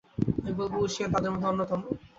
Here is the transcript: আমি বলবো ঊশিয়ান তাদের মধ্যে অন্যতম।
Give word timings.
আমি 0.37 0.51
বলবো 0.59 0.75
ঊশিয়ান 0.81 1.09
তাদের 1.13 1.31
মধ্যে 1.31 1.49
অন্যতম। 1.51 1.79